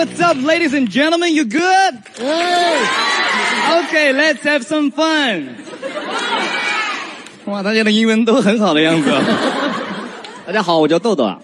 [0.00, 1.34] what's up, ladies and gentlemen?
[1.34, 1.94] You good?
[3.84, 5.56] Okay, let's have some fun.
[7.44, 9.10] 哇，大家的英文都很好的样子。
[10.46, 11.42] 大家好，我叫豆豆啊。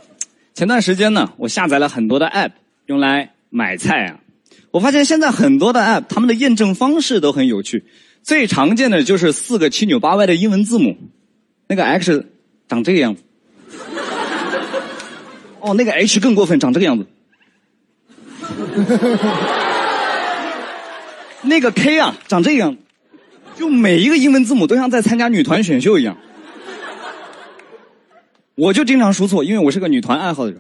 [0.54, 2.52] 前段时间呢，我下载了很多的 app
[2.86, 4.20] 用来买菜啊。
[4.70, 7.84] 我发现现在很多的 app 他们的验证方式都很有趣。
[8.23, 10.96] 最常见的就是四个七扭八歪的英文字母，
[11.68, 12.25] 那个 X
[12.68, 13.23] 长这个样子。
[15.61, 17.07] 哦，那个 H 更过分，长这个样子。
[21.43, 22.77] 那个 K 啊，长这样，
[23.57, 26.17] 就每一个英文字母都像在参加女团选秀一样。
[28.55, 30.57] 我就经常输错，因为我是个女团爱好者。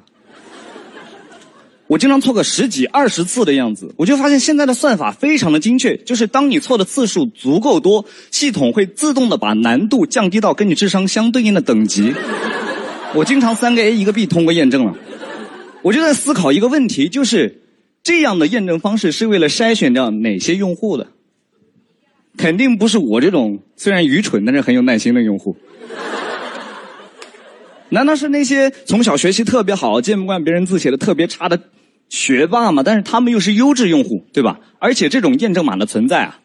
[1.88, 12.12] 我经常错个十几、二十次的样子，我就发现现在的算法非常的精确，就是当你错的次数足够多，系统会自动的把难度降低到跟你智商相对应的等级。
[13.14, 14.94] 我经常三个 A 一个 B 通过验证了，
[15.82, 17.62] 我就在思考一个问题，就是
[18.06, 21.08] 这样的验证方式是为了筛选掉哪些用户的？
[22.36, 25.56] 肯定不是我这种虽然愚蠢但是很有耐心的用户。
[27.90, 31.58] 难道是那些从小学习特别好、见不惯别人字写的特别差的
[32.08, 32.84] 学霸吗？
[32.84, 34.60] 但是他们又是优质用户，对吧？
[34.78, 36.38] 而且这种验证码的存在啊，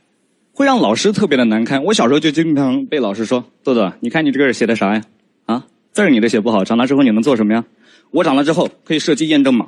[0.54, 1.84] 会让老师特别的难堪。
[1.84, 5.04] 我小时候就经常被老师说：“豆豆，你看你这个写的啥呀？
[5.46, 7.64] 啊，字儿你都写不好，长大之后你能做什么呀？”
[8.10, 9.68] 我长大之后可以设计验证码。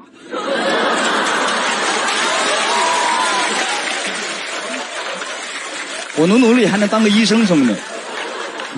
[6.18, 7.76] 我努努力还能当个医生什么的。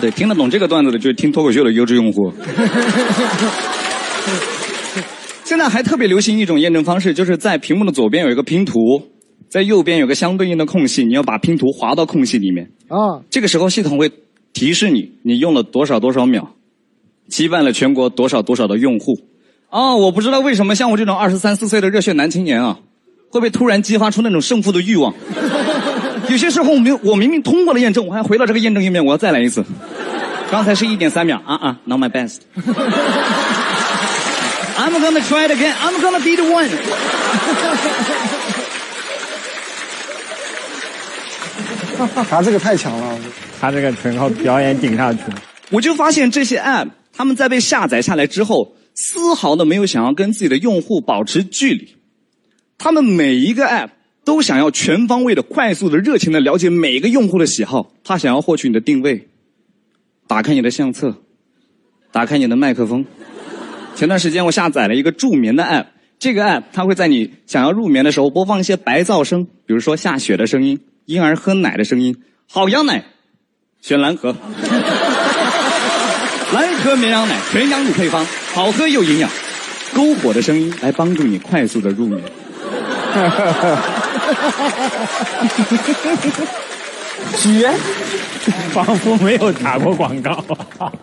[0.01, 2.31] 对，听得懂这个段子的，就是听脱口秀的优质用户。
[5.43, 9.01] 现在还特别流行一种验证方式，就是在屏幕的左边有一个拼图，
[9.47, 12.69] 在右边有个相对应的空隙，你要把拼图划到空隙里面。
[12.87, 14.11] 啊，这个时候系统会
[14.53, 16.55] 提示你，你用了多少多少秒，
[17.29, 19.17] 击败了全国多少多少的用户。
[19.69, 22.79] 啊，我不知道为什么像我这种二十三四岁的热血男青年啊，
[23.29, 25.13] 会被突然激发出那种胜负的欲望。
[26.29, 29.63] 有些时候我明我明明通过了验证，我还回到这个验证页面，我要再来一次。
[30.49, 32.37] 刚才是一点三秒啊啊，Not my best。
[34.77, 35.73] I'm gonna try it again.
[35.73, 36.69] I'm gonna be the one.
[42.29, 43.17] 他这个太强了，
[43.59, 45.23] 他这个纯靠表演顶上去。
[45.69, 51.95] 我就发现这些 app，他们在被下载下来之后，丝毫的没有想要跟自己的用户保持距离。
[52.77, 53.89] 他们每一个 app。
[54.25, 57.93] 都想要全方位的、快速的、热情的了解每一个用户的喜好。
[58.03, 59.29] 他想要获取你的定位，
[60.27, 61.15] 打开你的相册，
[62.11, 63.05] 打开你的麦克风。
[63.95, 65.85] 前段时间我下载了一个助眠的 app，
[66.19, 72.17] 这个 app 它会在你想要入眠的时候播放一些白噪声，比如说下雪的声音、婴儿喝奶的声音。
[72.49, 73.05] 好羊奶，
[73.79, 74.35] 选蓝盒。
[76.53, 79.29] 蓝盒绵羊奶，全羊乳配方，好喝又营养。
[79.93, 82.21] 篝火的声音来帮助你快速的入眠。
[87.37, 87.71] 绝，
[88.71, 90.43] 仿佛没有打过广告。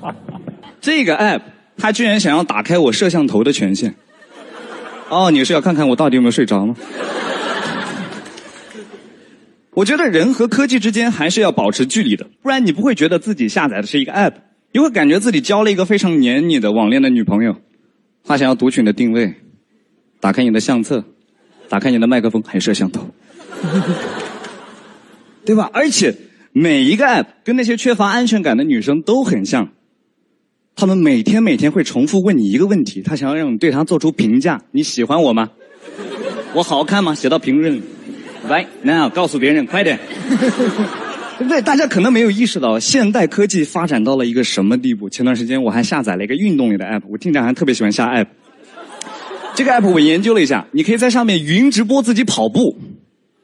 [0.80, 1.40] 这个 app
[1.76, 3.94] 它居然想要打开我摄像头的权限。
[5.08, 6.76] 哦，你是要看看我到底有没有睡着吗？
[9.74, 14.34] 我觉得人和科技之间还是要保持距离的，不然你不会觉得自己下载的是一个 app，
[14.72, 17.56] 你会感觉自己交了一个非常黏你的网恋的女朋友。
[18.24, 19.34] 她想要读取你的定位，
[20.20, 21.04] 打开你的相册。
[21.72, 23.08] 打开你的麦克风，还有摄像头，
[25.42, 25.70] 对吧？
[25.72, 26.14] 而且
[26.52, 29.70] 每一个 app 跟那些缺乏安全感的女生都很像，
[30.76, 35.48] 他们每天每天会重复问你一个问题，他想要让你对他做出评价：你喜欢我吗？
[36.52, 37.14] 我好看吗？
[37.14, 37.82] 写到评论里。
[38.50, 39.98] 来，now 告诉别人，快点，
[41.38, 41.62] 对 不对？
[41.62, 45.08] 大家可能没有意识到，现代科技发展到了一个什么地步？
[45.08, 48.26] 前段时间我还下载了一个运动类的 app，我经常还特别喜欢下 app。
[49.54, 52.78] 这个 app 我研究了一下，你可以在上面云直播自己跑步，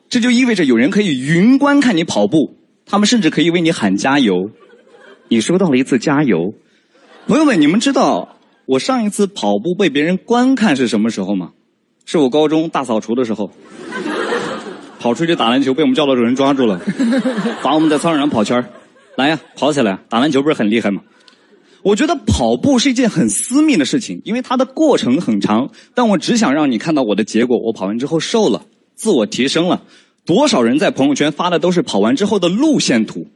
[0.09, 4.51] 这就意味着有人可以云观看你跑步，他们甚至可以为你喊加油。
[5.29, 6.55] 你收到了一次加油，
[7.27, 11.51] 朋友们，你们知道我上一次跑步被别人观看是什么时候吗？
[12.07, 13.51] 是我高中大扫除的时候，
[14.99, 16.81] 跑出去打篮球被我们教导主任抓住了，
[17.61, 18.65] 罚我们在操场上跑圈
[19.16, 21.03] 来呀，跑起来，打篮球不是很厉害吗？
[21.83, 25.71] 我觉得跑步是一件很私密的事情，因为它的过程很长。
[25.95, 28.63] 但我只想让你看到我的结果，我跑完之后瘦了，
[28.95, 29.83] 自我提升了。
[30.27, 33.27] 多少人在朋友圈发的都是跑完之后的路线图，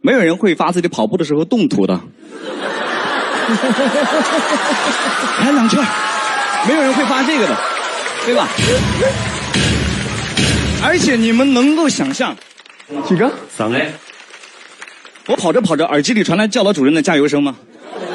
[0.00, 2.00] 没有人会发自己跑步的时候动图的。
[5.36, 5.84] 开两圈，
[6.68, 7.56] 没有人会发这个的，
[8.24, 8.48] 对吧？
[10.82, 12.34] 而且你们能够想象，
[13.06, 13.30] 几个？
[13.50, 13.78] 三个。
[15.26, 17.56] 我跑着跑着，耳机里传来教导主任的加油声吗？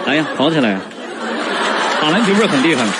[0.05, 0.79] 来呀，跑起来！
[1.99, 2.93] 打篮球不是很厉害吗？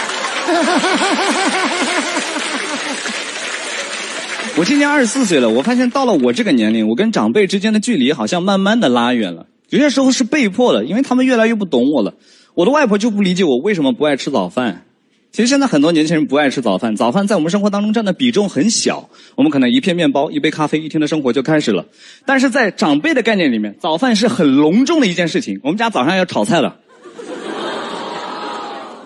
[4.58, 9.46] 我今年二十四岁了，我发现到了我这个年龄，我跟长辈之间的距离好像慢慢的拉远了。
[9.70, 12.16] 有些时候是被迫的，因为他们越来越不懂我了。
[12.56, 14.86] 我的外婆就不理解我为什么不爱吃早饭。
[15.32, 19.10] 其实现在很多年轻人不爱吃早饭，早饭在我们生活当中占的比重很小。
[19.36, 21.86] 我们可能一片面包、一杯咖啡，一天的生活就开始了。
[22.26, 25.60] 但是在长辈的概念里面，早饭是很隆重的一件事情。
[25.62, 26.78] 我们家早上要炒菜了，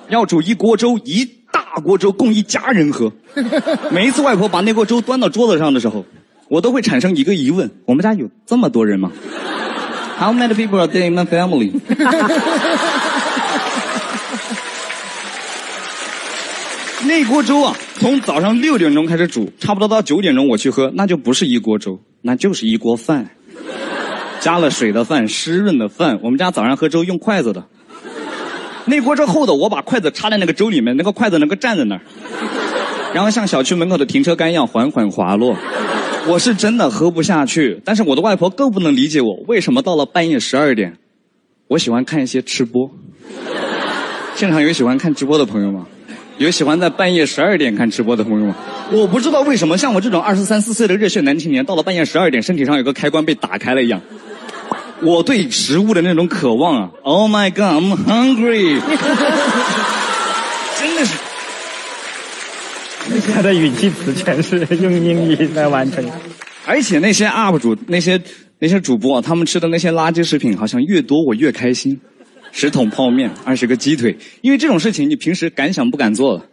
[0.10, 3.12] 要煮一锅粥，一大锅粥供一家人喝。
[3.92, 6.06] 每一次外婆把那锅粥端到桌子上的时候，
[6.50, 9.12] 我都会产生一个疑问：我们家有这么多人吗？
[10.20, 11.72] How many people are there in my family？
[17.08, 23.30] 那锅粥啊，从早上六点钟开始煮，差不多到九点钟我去喝，那就不是一锅粥，那就是一锅饭，
[24.42, 26.20] 加了水的饭，湿润的饭。
[26.22, 27.64] 我们家早上喝粥用筷子的，
[28.86, 32.02] 那锅粥厚的，我把筷子插在那个粥里面，那个筷子能够站在那儿，
[33.14, 35.56] 然后像小区门口的停车杆一样缓缓滑落。
[36.28, 40.94] 我是真的喝不下去，但是我的外婆更不能理解我为什么到了半夜十二点，
[41.70, 42.90] 我喜欢看一些吃播。
[44.36, 45.86] 现场有喜欢看直播的朋友吗？
[46.38, 48.56] 有喜欢在半夜十二点看直播的朋友吗？
[48.92, 54.02] 我不知道为什么，像我这种二十三四岁的热血男青年，到了半夜十二点，身体上有个开关被打开了一样。
[55.02, 58.80] 我对食物的那种渴望啊！Oh my god, I'm hungry！
[60.80, 61.18] 真的是。
[63.34, 66.06] 他的语气词全是用英语来完成。
[66.66, 68.22] 而且那些 UP 主、那些
[68.60, 72.00] 那些主播，他们吃的那些垃圾食品，好像越多我越开心。
[72.52, 76.46] 十桶泡面，二十个鸡腿，因为这种事情你平时敢想不敢做了，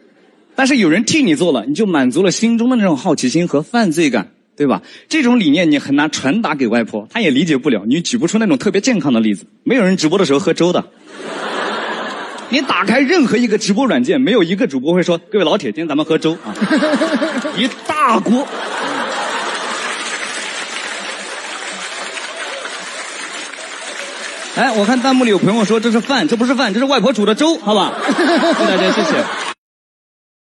[0.55, 4.81] 但是有人替你做了，你就满足了心中的那种好奇心和犯罪感，对吧？
[5.07, 7.83] 这种理念你很难传达给外婆，她也理解不了。
[7.85, 10.83] 你举不出那种特别健康的例子，没有人直播的时候喝粥的。
[12.49, 16.55] 你打开任何一个直播软件，没有一个主播会说：“各位老铁，今天咱们喝粥啊，
[17.55, 18.47] 一大锅。
[24.55, 27.93] ”哎，我看弹幕里有朋友说这是饭，这不是饭，这是外婆煮的粥，好吧？
[28.07, 28.25] 谢谢
[28.65, 29.46] 大家，谢谢。